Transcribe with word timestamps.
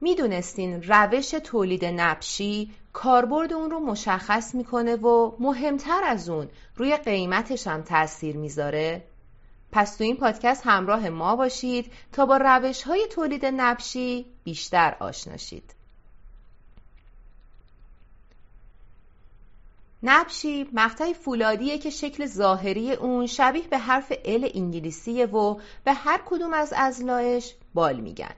می‌دونستین 0.00 0.82
روش 0.82 1.30
تولید 1.30 1.84
نبشی 1.84 2.70
کاربرد 2.92 3.52
اون 3.52 3.70
رو 3.70 3.80
مشخص 3.80 4.54
می‌کنه 4.54 4.96
و 4.96 5.36
مهمتر 5.40 6.04
از 6.04 6.28
اون 6.28 6.48
روی 6.76 6.96
قیمتش 6.96 7.66
هم 7.66 7.82
تاثیر 7.82 8.36
می‌ذاره؟ 8.36 9.04
پس 9.72 9.96
تو 9.96 10.04
این 10.04 10.16
پادکست 10.16 10.62
همراه 10.66 11.08
ما 11.08 11.36
باشید 11.36 11.92
تا 12.12 12.26
با 12.26 12.36
روش 12.36 12.82
های 12.82 13.06
تولید 13.10 13.46
نبشی 13.46 14.26
بیشتر 14.44 14.96
آشناشید. 15.00 15.74
نبشی 20.02 20.68
مقطع 20.72 21.12
فولادیه 21.12 21.78
که 21.78 21.90
شکل 21.90 22.26
ظاهری 22.26 22.92
اون 22.92 23.26
شبیه 23.26 23.68
به 23.68 23.78
حرف 23.78 24.12
ال 24.24 24.50
انگلیسیه 24.54 25.26
و 25.26 25.60
به 25.84 25.92
هر 25.92 26.20
کدوم 26.26 26.52
از 26.52 26.72
ازلایش 26.76 27.54
بال 27.74 27.96
میگن. 27.96 28.34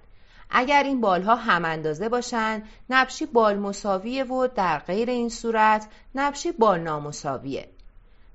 اگر 0.51 0.83
این 0.83 1.01
بالها 1.01 1.37
هم 1.37 1.65
اندازه 1.65 2.09
باشن 2.09 2.63
نبشی 2.91 3.27
بال 3.27 3.59
مساویه 3.59 4.25
و 4.25 4.49
در 4.55 4.79
غیر 4.79 5.11
این 5.11 5.29
صورت 5.29 5.87
نبشی 6.15 6.53
بال 6.53 6.81
نامساویه. 6.81 7.69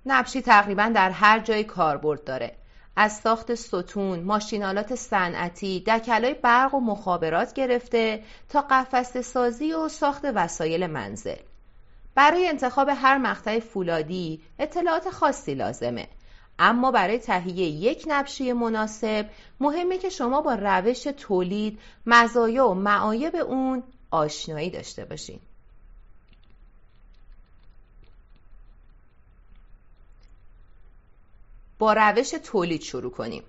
نبشی 0.06 0.42
تقریبا 0.42 0.92
در 0.96 1.12
هر 1.12 1.40
جای 1.40 1.64
کاربرد 1.64 2.24
داره. 2.24 2.56
از 2.96 3.12
ساخت 3.12 3.56
ستون، 3.56 4.20
ماشینالات 4.20 4.96
صنعتی، 4.96 5.80
دکلای 5.88 6.34
برق 6.34 6.74
و 6.74 6.80
مخابرات 6.80 7.54
گرفته 7.54 8.24
تا 8.50 8.66
قفسه 8.70 9.22
سازی 9.22 9.74
و 9.74 9.90
ساخت 9.90 10.26
وسایل 10.36 10.88
منزل. 10.88 11.40
برای 12.16 12.48
انتخاب 12.48 12.90
هر 12.90 13.18
مقطع 13.18 13.60
فولادی 13.60 14.42
اطلاعات 14.60 15.10
خاصی 15.10 15.56
لازمه 15.56 16.08
اما 16.60 16.92
برای 16.92 17.18
تهیه 17.18 17.68
یک 17.68 18.06
نبشی 18.08 18.54
مناسب 18.54 19.30
مهمه 19.60 19.98
که 19.98 20.10
شما 20.10 20.42
با 20.42 20.56
روش 20.56 21.04
تولید 21.04 21.80
مزایا 22.06 22.68
و 22.68 22.74
معایب 22.74 23.36
اون 23.36 23.84
آشنایی 24.12 24.70
داشته 24.70 25.06
باشین. 25.06 25.40
با 31.80 31.94
روش 31.94 32.30
تولید 32.30 32.82
شروع 32.82 33.12
کنیم. 33.12 33.44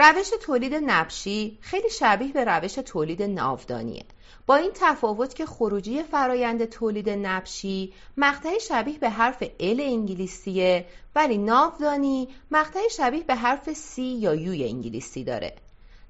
روش 0.00 0.30
تولید 0.42 0.74
نبشی 0.74 1.58
خیلی 1.60 1.90
شبیه 1.90 2.32
به 2.32 2.44
روش 2.44 2.74
تولید 2.74 3.22
ناودانیه. 3.22 4.04
با 4.46 4.56
این 4.56 4.70
تفاوت 4.74 5.34
که 5.34 5.46
خروجی 5.46 6.02
فرایند 6.02 6.64
تولید 6.64 7.10
نبشی 7.10 7.92
مقطع 8.16 8.58
شبیه 8.58 8.98
به 8.98 9.10
حرف 9.10 9.42
ال 9.60 9.80
انگلیسیه 9.80 10.86
ولی 11.14 11.38
ناودانی 11.38 12.28
مقطع 12.50 12.88
شبیه 12.88 13.22
به 13.22 13.34
حرف 13.34 13.72
سی 13.72 14.02
یا 14.02 14.34
یوی 14.34 14.64
انگلیسی 14.64 15.24
داره. 15.24 15.56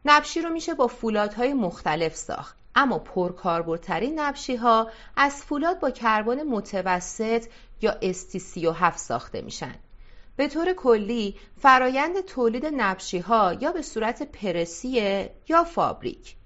نبشی 0.04 0.40
رو 0.40 0.50
میشه 0.50 0.74
با 0.74 0.86
فولادهای 0.86 1.52
مختلف 1.52 2.16
ساخت. 2.16 2.56
اما 2.74 2.98
پرکاربردترین 2.98 4.18
نبشی 4.18 4.56
ها 4.56 4.90
از 5.16 5.42
فولاد 5.42 5.80
با 5.80 5.90
کربن 5.90 6.42
متوسط 6.42 7.46
یا 7.82 7.96
ST37 8.00 8.96
ساخته 8.96 9.40
میشن. 9.42 9.74
به 10.38 10.48
طور 10.48 10.72
کلی 10.72 11.34
فرایند 11.56 12.20
تولید 12.20 12.66
نبشی 12.66 13.18
ها 13.18 13.54
یا 13.60 13.72
به 13.72 13.82
صورت 13.82 14.22
پرسیه 14.22 15.30
یا 15.48 15.64
فابریک. 15.64 16.36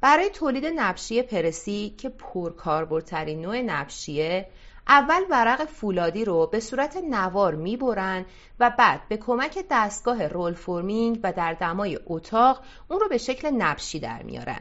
برای 0.00 0.30
تولید 0.30 0.66
نبشی 0.66 1.22
پرسی 1.22 1.94
که 1.98 2.08
پرکاربردترین 2.08 3.40
نوع 3.40 3.60
نبشیه 3.60 4.48
اول 4.88 5.22
ورق 5.30 5.64
فولادی 5.64 6.24
رو 6.24 6.46
به 6.46 6.60
صورت 6.60 6.96
نوار 6.96 7.54
می‌برن 7.54 8.24
و 8.60 8.70
بعد 8.78 9.00
به 9.08 9.16
کمک 9.16 9.64
دستگاه 9.70 10.26
رول 10.26 10.54
فرمینگ 10.54 11.20
و 11.22 11.32
در 11.32 11.54
دمای 11.54 11.98
اتاق 12.06 12.62
اون 12.88 13.00
رو 13.00 13.08
به 13.08 13.18
شکل 13.18 13.50
نبشی 13.50 14.00
در 14.00 14.22
میارن. 14.22 14.60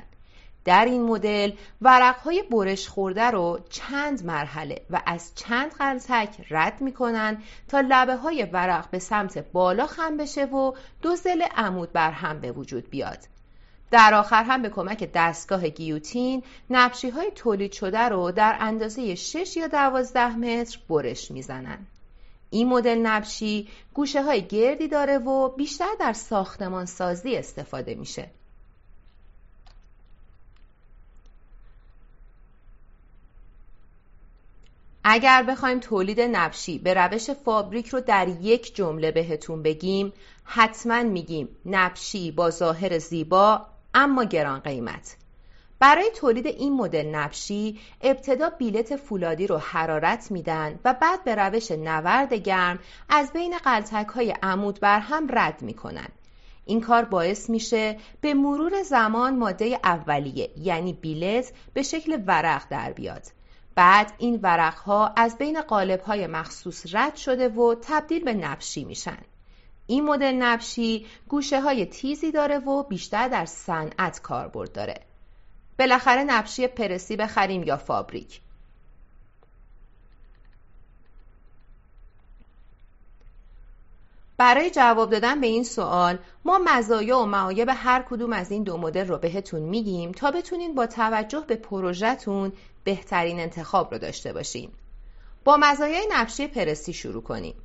در 0.67 0.85
این 0.85 1.03
مدل 1.03 1.51
ورقهای 1.81 2.43
برش 2.51 2.87
خورده 2.87 3.23
رو 3.23 3.59
چند 3.69 4.25
مرحله 4.25 4.81
و 4.89 5.01
از 5.05 5.31
چند 5.35 5.71
قلتک 5.71 6.29
رد 6.49 6.81
می‌کنن 6.81 7.37
تا 7.67 7.79
لبه 7.79 8.15
های 8.15 8.43
ورق 8.43 8.89
به 8.89 8.99
سمت 8.99 9.37
بالا 9.37 9.87
خم 9.87 10.17
بشه 10.17 10.45
و 10.45 10.73
دو 11.01 11.15
زل 11.15 11.41
عمود 11.41 11.93
بر 11.93 12.11
هم 12.11 12.39
به 12.39 12.51
وجود 12.51 12.89
بیاد 12.89 13.17
در 13.91 14.13
آخر 14.13 14.43
هم 14.43 14.61
به 14.61 14.69
کمک 14.69 15.09
دستگاه 15.13 15.69
گیوتین 15.69 16.43
نبشی 16.69 17.09
های 17.09 17.31
تولید 17.35 17.71
شده 17.71 17.99
رو 17.99 18.31
در 18.31 18.57
اندازه 18.59 19.15
6 19.15 19.57
یا 19.57 19.67
12 19.67 20.35
متر 20.35 20.79
برش 20.89 21.31
می‌زنن. 21.31 21.87
این 22.49 22.67
مدل 22.67 22.97
نبشی 22.97 23.67
گوشه 23.93 24.23
های 24.23 24.41
گردی 24.41 24.87
داره 24.87 25.17
و 25.17 25.49
بیشتر 25.49 25.91
در 25.99 26.13
ساختمان 26.13 26.85
سازی 26.85 27.35
استفاده 27.35 27.95
میشه. 27.95 28.29
اگر 35.09 35.43
بخوایم 35.43 35.79
تولید 35.79 36.21
نبشی 36.21 36.79
به 36.79 36.93
روش 36.93 37.29
فابریک 37.29 37.87
رو 37.87 37.99
در 37.99 38.27
یک 38.27 38.75
جمله 38.75 39.11
بهتون 39.11 39.63
بگیم 39.63 40.13
حتما 40.43 41.03
میگیم 41.03 41.49
نبشی 41.65 42.31
با 42.31 42.49
ظاهر 42.49 42.99
زیبا 42.99 43.65
اما 43.93 44.23
گران 44.23 44.59
قیمت. 44.59 45.15
برای 45.79 46.09
تولید 46.15 46.47
این 46.47 46.73
مدل 46.73 47.05
نبشی 47.05 47.79
ابتدا 48.01 48.49
بیلت 48.49 48.95
فولادی 48.95 49.47
رو 49.47 49.57
حرارت 49.57 50.31
میدن 50.31 50.79
و 50.85 50.93
بعد 50.93 51.23
به 51.23 51.35
روش 51.35 51.71
نورد 51.71 52.33
گرم 52.33 52.79
از 53.09 53.33
بین 53.33 53.57
قلتک 53.57 54.07
های 54.07 54.35
عمود 54.43 54.79
بر 54.79 54.99
هم 54.99 55.27
رد 55.29 55.61
می‌کنن. 55.61 56.07
این 56.65 56.81
کار 56.81 57.05
باعث 57.05 57.49
میشه 57.49 57.97
به 58.21 58.33
مرور 58.33 58.83
زمان 58.83 59.37
ماده 59.37 59.79
اولیه 59.83 60.49
یعنی 60.57 60.93
بیلت 60.93 61.51
به 61.73 61.83
شکل 61.83 62.23
ورق 62.27 62.63
در 62.69 62.91
بیاد. 62.91 63.36
بعد 63.77 64.13
این 64.17 64.39
ورق 64.43 64.77
ها 64.77 65.13
از 65.15 65.37
بین 65.37 65.61
قالب 65.61 66.01
های 66.01 66.27
مخصوص 66.27 66.85
رد 66.95 67.15
شده 67.15 67.49
و 67.49 67.75
تبدیل 67.81 68.23
به 68.23 68.33
نبشی 68.33 68.85
میشن 68.85 69.17
این 69.87 70.05
مدل 70.05 70.33
نبشی 70.33 71.05
گوشه 71.27 71.61
های 71.61 71.85
تیزی 71.85 72.31
داره 72.31 72.59
و 72.59 72.83
بیشتر 72.83 73.27
در 73.27 73.45
صنعت 73.45 74.21
کاربرد 74.21 74.71
داره. 74.71 75.01
بالاخره 75.79 76.23
نبشی 76.23 76.67
پرسی 76.67 77.15
بخریم 77.15 77.63
یا 77.63 77.77
فابریک. 77.77 78.41
برای 84.37 84.69
جواب 84.69 85.09
دادن 85.09 85.41
به 85.41 85.47
این 85.47 85.63
سوال 85.63 86.19
ما 86.45 86.59
مزایا 86.65 87.19
و 87.19 87.25
معایب 87.25 87.69
هر 87.73 88.05
کدوم 88.09 88.33
از 88.33 88.51
این 88.51 88.63
دو 88.63 88.77
مدل 88.77 89.07
رو 89.07 89.17
بهتون 89.17 89.61
میگیم 89.61 90.11
تا 90.11 90.31
بتونین 90.31 90.75
با 90.75 90.87
توجه 90.87 91.43
به 91.47 91.55
پروژهتون 91.55 92.51
بهترین 92.83 93.39
انتخاب 93.39 93.93
رو 93.93 93.99
داشته 93.99 94.33
باشین. 94.33 94.71
با 95.43 95.57
مزایای 95.57 96.07
نبشی 96.11 96.47
پرسی 96.47 96.93
شروع 96.93 97.23
کنیم. 97.23 97.55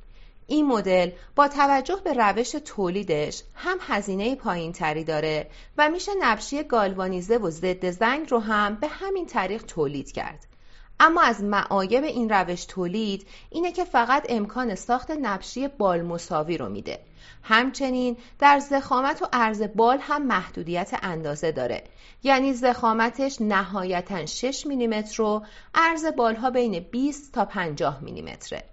این 0.47 0.65
مدل 0.65 1.11
با 1.35 1.47
توجه 1.47 2.01
به 2.03 2.13
روش 2.13 2.51
تولیدش 2.51 3.43
هم 3.55 3.77
هزینه 3.81 4.35
پایین 4.35 4.71
تری 4.71 5.03
داره 5.03 5.49
و 5.77 5.89
میشه 5.89 6.11
نبشی 6.19 6.63
گالوانیزه 6.63 7.37
و 7.37 7.49
ضد 7.49 7.89
زنگ 7.89 8.31
رو 8.31 8.39
هم 8.39 8.75
به 8.75 8.87
همین 8.87 9.25
طریق 9.25 9.63
تولید 9.63 10.11
کرد. 10.11 10.52
اما 10.99 11.21
از 11.21 11.43
معایب 11.43 12.03
این 12.03 12.29
روش 12.29 12.65
تولید 12.65 13.27
اینه 13.49 13.71
که 13.71 13.83
فقط 13.83 14.25
امکان 14.29 14.75
ساخت 14.75 15.11
نبشی 15.11 15.67
بال 15.67 16.01
مساوی 16.01 16.57
رو 16.57 16.69
میده. 16.69 16.99
همچنین 17.43 18.17
در 18.39 18.59
زخامت 18.59 19.21
و 19.21 19.27
عرض 19.33 19.61
بال 19.61 19.97
هم 20.01 20.25
محدودیت 20.25 20.99
اندازه 21.01 21.51
داره. 21.51 21.83
یعنی 22.23 22.53
زخامتش 22.53 23.41
نهایتا 23.41 24.25
6 24.25 24.65
میلیمتر 24.65 25.21
و 25.21 25.45
عرض 25.75 26.05
بالها 26.05 26.49
بین 26.49 26.79
20 26.79 27.31
تا 27.31 27.45
50 27.45 27.99
میلیمتره. 28.01 28.63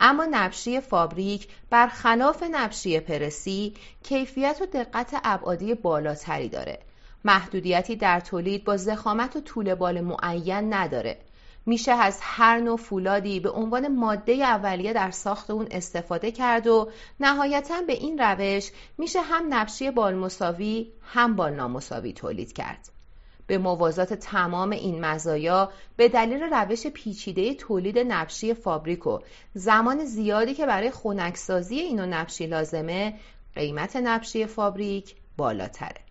اما 0.00 0.26
نبشی 0.30 0.80
فابریک 0.80 1.48
برخلاف 1.70 2.42
نبشی 2.50 3.00
پرسی 3.00 3.74
کیفیت 4.02 4.58
و 4.62 4.66
دقت 4.66 5.20
ابعادی 5.24 5.74
بالاتری 5.74 6.48
داره 6.48 6.78
محدودیتی 7.24 7.96
در 7.96 8.20
تولید 8.20 8.64
با 8.64 8.76
زخامت 8.76 9.36
و 9.36 9.40
طول 9.40 9.74
بال 9.74 10.00
معین 10.00 10.74
نداره 10.74 11.18
میشه 11.66 11.92
از 11.92 12.18
هر 12.22 12.58
نوع 12.58 12.76
فولادی 12.76 13.40
به 13.40 13.50
عنوان 13.50 13.88
ماده 13.88 14.32
اولیه 14.32 14.92
در 14.92 15.10
ساخت 15.10 15.50
اون 15.50 15.66
استفاده 15.70 16.30
کرد 16.32 16.66
و 16.66 16.90
نهایتا 17.20 17.82
به 17.86 17.92
این 17.92 18.18
روش 18.18 18.70
میشه 18.98 19.20
هم 19.20 19.54
نبشی 19.54 19.90
بال 19.90 20.14
مساوی 20.14 20.92
هم 21.02 21.36
بال 21.36 21.54
نامساوی 21.54 22.12
تولید 22.12 22.52
کرد. 22.52 22.88
به 23.46 23.58
موازات 23.58 24.14
تمام 24.14 24.70
این 24.70 25.04
مزایا 25.04 25.72
به 25.96 26.08
دلیل 26.08 26.42
روش 26.42 26.86
پیچیده 26.86 27.54
تولید 27.54 27.98
نبشی 27.98 28.54
فابریک 28.54 29.06
و 29.06 29.18
زمان 29.54 30.04
زیادی 30.04 30.54
که 30.54 30.66
برای 30.66 30.90
خونکسازی 30.90 31.78
اینو 31.78 32.06
نبشی 32.06 32.46
لازمه 32.46 33.14
قیمت 33.54 33.96
نبشی 33.96 34.46
فابریک 34.46 35.14
بالاتره. 35.36 36.05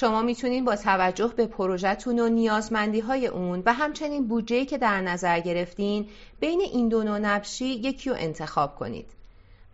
شما 0.00 0.22
می‌تونید 0.22 0.64
با 0.64 0.76
توجه 0.76 1.32
به 1.36 1.46
پروژهتون 1.46 2.18
و 2.18 2.28
نیازمندی 2.28 3.00
های 3.00 3.26
اون 3.26 3.62
و 3.66 3.72
همچنین 3.72 4.28
بودجه‌ای 4.28 4.66
که 4.66 4.78
در 4.78 5.00
نظر 5.00 5.40
گرفتین 5.40 6.08
بین 6.40 6.60
این 6.60 6.88
دو 6.88 7.02
نوع 7.02 7.18
نبشی 7.18 7.64
یکی 7.64 8.10
رو 8.10 8.16
انتخاب 8.18 8.76
کنید. 8.76 9.06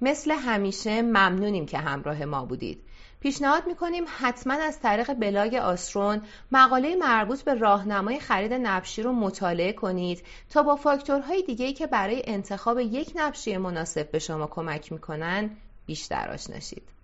مثل 0.01 0.31
همیشه 0.31 1.03
ممنونیم 1.03 1.67
که 1.67 1.79
همراه 1.79 2.25
ما 2.25 2.45
بودید 2.45 2.83
پیشنهاد 3.21 3.67
می‌کنیم 3.67 4.05
حتما 4.19 4.55
از 4.55 4.81
طریق 4.81 5.13
بلاگ 5.13 5.55
آسترون 5.55 6.23
مقاله 6.53 6.97
مربوط 6.97 7.43
به 7.43 7.55
راهنمای 7.55 8.21
خرید 8.21 8.53
نبشی 8.53 9.03
رو 9.03 9.13
مطالعه 9.13 9.73
کنید 9.73 10.23
تا 10.51 10.63
با 10.63 10.77
فاکتورهای 10.77 11.43
دیگه‌ای 11.43 11.73
که 11.73 11.87
برای 11.87 12.23
انتخاب 12.27 12.79
یک 12.79 13.13
نبشی 13.15 13.57
مناسب 13.57 14.11
به 14.11 14.19
شما 14.19 14.47
کمک 14.47 14.93
می‌کنن 14.93 15.51
بیشتر 15.87 16.31
آشنا 16.31 16.61
شید 16.61 16.96